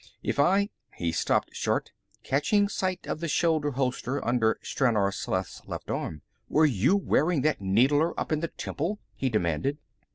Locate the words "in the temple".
8.31-8.99